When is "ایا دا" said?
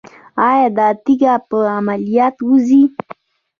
0.47-0.87